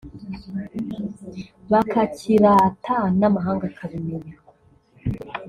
[1.71, 4.35] bakakirata n’amahanga akabimenya